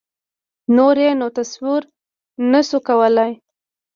نور 0.75 0.95
یې 1.03 1.11
نو 1.19 1.27
تصور 1.37 1.81
نه 2.51 2.61
شو 2.67 2.79
کولای. 2.87 3.31